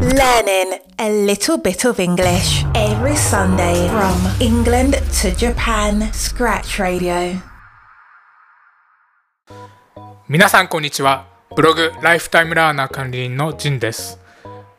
[0.00, 6.10] Learning a little bit of English every Sunday from England to Japan.
[6.12, 7.40] Scratch Radio.
[10.28, 14.18] 皆さんこんにちはブログライフタイムラーナー管理人のジンです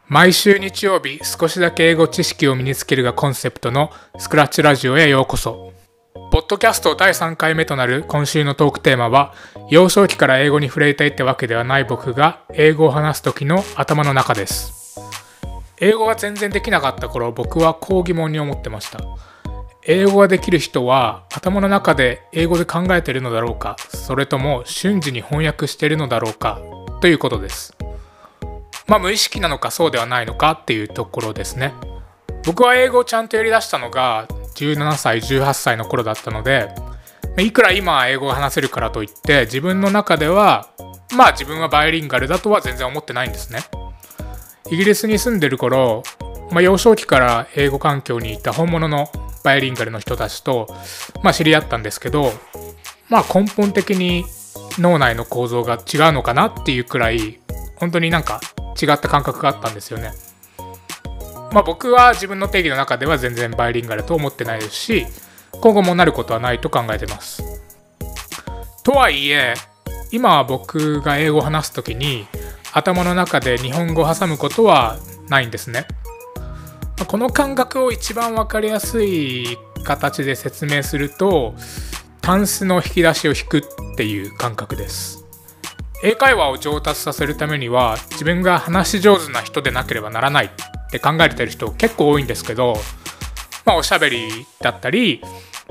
[0.09, 5.71] 毎週日曜日少しだけ英語知識を身につけるがコンセプトのスクラッチラジオへようこそ
[6.29, 9.33] ポッドキャスト第3回目となる今週のトークテーマは
[9.69, 14.84] 幼少期から英語に触れていってわけではない僕が英語を話す時の頭の中です
[15.79, 18.99] 英語が全然できなかった頃僕はこう疑問に思ってました。
[19.87, 26.59] 英語ができる人は頭の中で英語で考えてるのだろうかそれとも瞬時に翻訳してるのだろうか
[27.01, 27.75] ということです。
[28.87, 31.73] まあ無意識なのかそうではないのかっていうところですね。
[32.45, 36.69] 僕は英語をちゃんとやりだしたのが17歳18歳の頃だったので
[37.37, 40.69] いくら今英語が話せるからといって自分の中では
[41.15, 43.59] まあ自分はバイリンガルだとは全然思ってないんですね。
[44.71, 46.01] イギリスに住んでる頃、
[46.51, 49.09] まあ、幼少期から英語環境にいた本物の
[49.43, 50.67] バイリンガルの人たちと、
[51.21, 52.31] まあ、知り合ったんですけど、
[53.09, 54.25] まあ、根本的に
[54.79, 57.39] 脳内の構造が違うのかなっていうくらい
[57.75, 58.41] 本当になんか
[58.81, 60.11] 違った感覚があったんですよね。
[61.51, 65.05] まあ、僕は自分の定義の中では全然バイリンガルと思ってないですし
[65.61, 67.43] 今後もなることはないと考えてます。
[68.83, 69.53] とはいえ
[70.11, 72.27] 今は僕が英語を話す時に
[72.75, 74.97] 頭の中で日本語を挟むことは
[75.29, 75.87] ないんですね。
[77.07, 81.55] この感覚を一番分かりやすい形で説明すると
[82.21, 83.61] タンスの引き出しを引くっ
[83.95, 85.25] ていう感覚です
[86.03, 90.49] 英会話を上達させるためには自分が話し上手な人でなければならないっ
[90.89, 92.75] て考えてる人結構多いんですけど
[93.65, 95.21] まあおしゃべりだったり、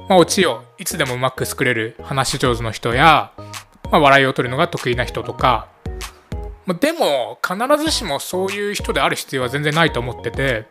[0.08, 3.32] まあ、オチをいつでもうまく作れる話し上手の人や、
[3.90, 5.68] まあ、笑いを取るのが得意な人とか
[6.66, 10.66] までも必ずしもそういう人である必要は全然ないと思ってて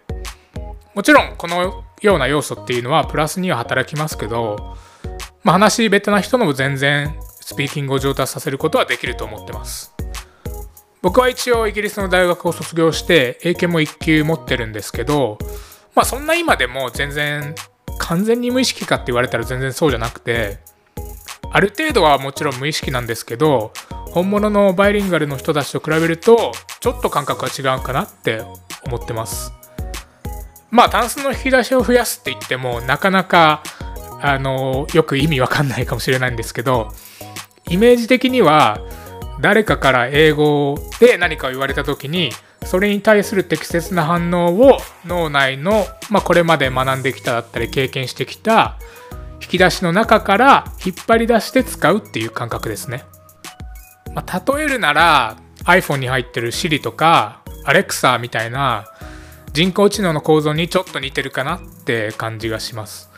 [0.96, 4.76] もちろんこのような要素っていうのはプラスには働きますけど、
[5.44, 9.94] まあ、話下手な人のも全然スピーキングを上達させることはできると思ってます。
[11.04, 15.38] 僕は一応イギリスの大学を卒業して英検も1級持ってるんですけど
[15.96, 17.54] まあそんな今でも全然
[17.98, 20.60] 完全に無意識かって言われたら全然そうじゃなくて
[21.52, 23.74] ある程度はもちろん無意識なんですけど
[24.14, 28.44] 本物のバイリンガルの人たちと比べるとちょっと感覚が違うかなって
[28.86, 29.52] 思ってます
[30.70, 33.64] まあタンスの引き出しを増やすって言ってもなかなか
[34.22, 36.92] あのよく意味わかんないかもしれないんですけど
[37.70, 38.80] イメージ的には
[39.42, 42.32] 誰かから英語で何かを言われた時に
[42.66, 48.78] それに対する適切な反応を脳内の、まあ、これまで学んできただったり経験してきた
[49.42, 53.04] 引き出しの中から引っ張り出して使うっていう感覚ですね。
[54.14, 58.86] まあ、例えるなら iPhone に入ってる Siri とか Alexa みたいな
[59.54, 63.10] 人工知能の構造にちょっと似てるかなって感じがします。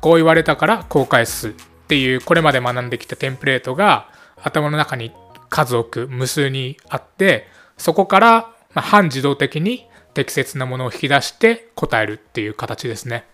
[0.00, 1.52] こう言われたからこう返すっ
[1.86, 4.08] ていうこれまで学んできたテンプレートが
[4.42, 5.12] 頭の中に
[5.48, 7.46] 数多く無数にあって
[7.76, 13.26] そこから半自動的に適切なものを引き出して答えるっていう形ですね。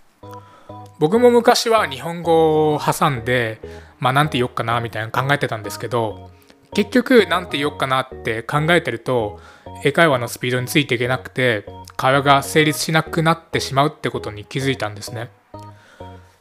[0.99, 3.61] 僕も昔は日本語を挟んで、
[4.01, 6.31] まあなんて言おっかなみたいな考えてたんですけど、
[6.75, 9.41] 結局なんて言おっかなって考えてると
[9.85, 15.31] 英会話のスピードについていけなくて会話が成立しなくなってしまうってことに気づいたんですね。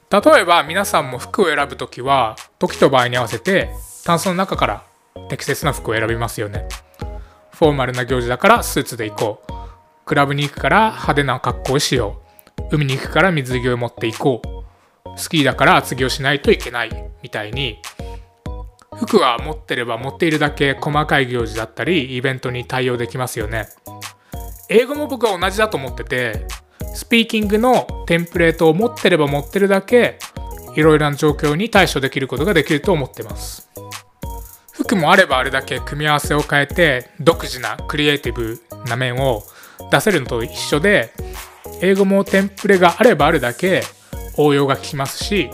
[0.10, 3.70] 例えば皆さんも服を選ぶ時は時と場合に合わせて
[4.06, 4.84] タンスの中から
[5.30, 6.68] 適切な服を選びますよね。
[7.52, 9.54] フォーマルな行事だからスーツで行こう。
[10.06, 12.22] クラブに行くから派手な格好をしよ
[12.72, 12.76] う。
[12.76, 15.20] 海に行くから水着を持っていこう。
[15.20, 17.80] スキーだから厚着をしないといけないみたいに
[19.00, 23.68] 服は持ってれば持っているだけ細かい行事だったりイベントに対応できますよね。
[24.70, 26.46] 英語も僕は同じだと思ってて
[26.94, 30.20] スピーキングのテンプレートを持ってれば持ってるだけ
[30.76, 33.70] いろいろな状況に対処できることができると思ってます。
[34.74, 39.44] 服もあればあれだけ組み合わせを変えて独自なクリエイティブな面を
[39.92, 41.12] 出せるのと一緒で
[41.82, 43.82] 英語もテンプレがあればあるだけ
[44.38, 45.50] 応用が効きますし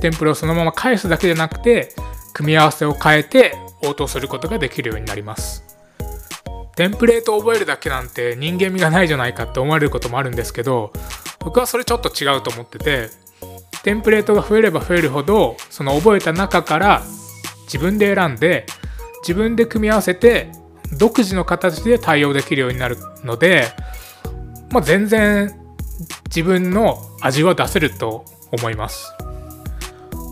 [0.00, 1.94] テンプレをそのまま返すだけじゃなくて
[2.40, 5.62] 組み合わせを変えて応答することができるようになります
[6.74, 10.90] テンプレートを覚えるだけなんて人間味がないじゃないかって思われることもあるんですけど
[11.38, 13.10] 僕はそれちょっと違うと思ってて
[13.82, 17.02] テンプレートが増えれば増えるほどその覚えた中から
[17.64, 18.64] 自分で選んで
[19.20, 20.50] 自分で組み合わせて
[20.96, 23.66] 独自の形で対応できるようになるので、
[24.70, 25.54] まあ、全然
[26.24, 29.12] 自分の味は出せると思います。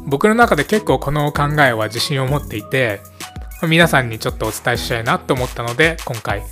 [0.08, 3.02] 僕の中で結構この考えは自信を持っていて
[3.68, 6.42] 皆さんにちょっとお伝えしたいなと思ったので今回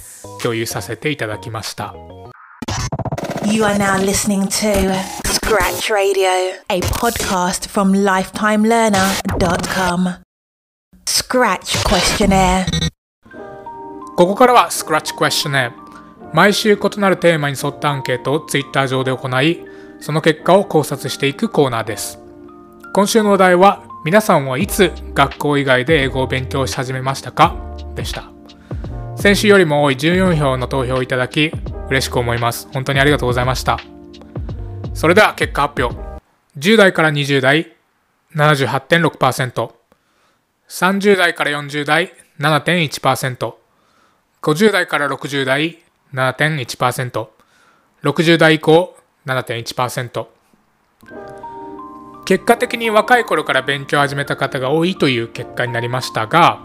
[0.43, 1.95] 共有させていただきました
[3.47, 4.93] You are now listening to
[5.25, 6.29] Scratch Radio,
[6.69, 10.23] a podcast from lifetimelearner.com.
[11.07, 12.67] Scratch Questionnaire.
[14.17, 15.71] ここからは Scratch Questionnaire
[16.35, 19.65] 毎週異なるテーマに沿ったアンケートを Twitter 上で行い
[20.01, 22.26] その結果を考察していくコーナーです
[22.97, 27.55] 今週のお題は皆さんはいつ学校以外で英語を勉強し始めましたか？
[27.95, 28.31] でした。
[29.17, 31.53] 先週よりも多い14票の投票をいただき
[31.91, 32.71] 嬉しく思います。
[32.73, 33.79] 本当にありがとうございました。
[34.95, 35.95] それでは結果発表。
[36.57, 37.77] 10代から20代
[38.35, 39.71] 78.6%
[40.67, 43.53] 30代から40代7.1%
[44.41, 45.83] 50代から60代
[46.15, 47.29] 7.1%、
[48.03, 48.97] 60代以降
[49.27, 50.27] 7.1%。
[52.27, 56.61] 結果的に若い頃から勉強を始めた方が多いという結果になりましたが、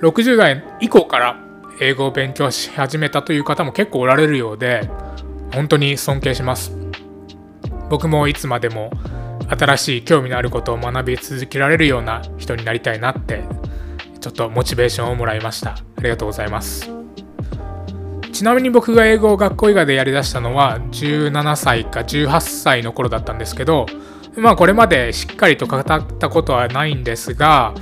[0.00, 1.36] 60代以降から
[1.80, 4.88] 英語を勉強し始めたという方も結構おられるようで、
[5.52, 6.72] 本当に尊敬します。
[7.88, 8.92] 僕もいつまでも
[9.48, 13.42] 新しい興味のあることを学び続けられるような人になりたいなって
[14.20, 15.70] ちょっとモチベーションをもらいました。
[15.70, 16.88] ありがとうございます。
[18.32, 23.86] ちなみに僕が英語を学校以外でやりだしたのは17歳か18歳の頃だったんですけど、
[24.36, 27.74] まあこれまでしっかりと語ったことはないんですが、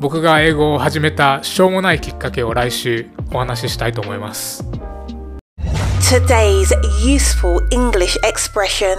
[0.00, 4.64] 僕が英語を始めたしょうもないきっかけを来週お話ししたいと思います。
[6.00, 6.72] Today's
[7.04, 8.96] useful English expression.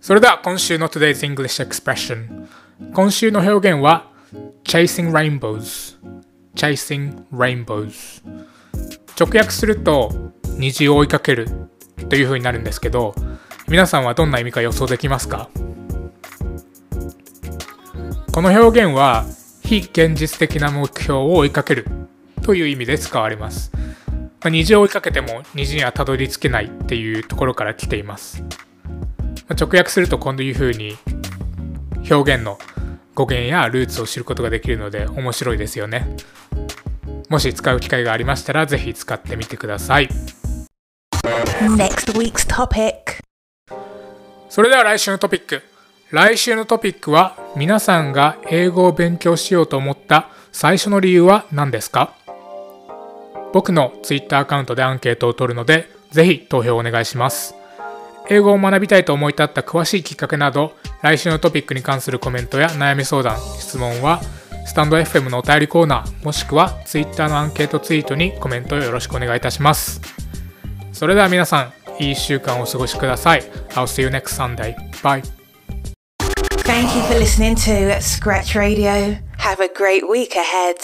[0.00, 2.48] それでは今週の Today's English Expression
[2.94, 4.10] 今週の表現は
[4.64, 5.98] Chasing Rainbows
[6.56, 8.22] Chasing Rainbows
[9.20, 10.10] 直訳すると
[10.56, 11.68] 虹を追いかける
[12.08, 13.14] という風になるんですけど
[13.68, 15.50] 皆さんはどんな意味か予想できますか？
[18.32, 19.26] この表現は
[19.62, 21.86] 非現実的な目標を追いかける
[22.42, 23.82] という意味で使われます、ま
[24.44, 28.42] あ、虹を追いかけても虹にはたどり着けないっていうところから来ています
[29.48, 30.96] ま直訳するとこういうふうに
[32.10, 32.58] 表現の
[33.14, 36.16] 語源やルーツを知ることができるので面白いですよね。
[37.28, 40.08] もし使う機会がありましたらぜひ使ってみてください。
[41.76, 43.07] Next week's topic
[44.48, 45.62] それでは来週のトピック。
[46.10, 52.14] 来週のトピックは皆さんが英語を勉強しようと思った最初の理由は何ですか？
[53.52, 57.54] 僕の Twitter アカウントでアンケートを取るのでぜひ投票お願いします。
[58.30, 64.20] 英語を学びたいと思い立った詳しいきっかけなど、来週のトピックに関するコメントや悩み相談、質問は、
[64.66, 70.02] スタンド FM のお便りコーナー、もしくは Twitter のアンケートツイートにコメントをよろしくお願いいたします。
[70.92, 73.41] それでは皆さん、いい1週間をお過ごしください。
[73.69, 74.75] I'll see you next Sunday.
[75.01, 75.23] Bye.
[76.63, 79.17] Thank you for listening to Scratch Radio.
[79.37, 80.77] Have a great week ahead.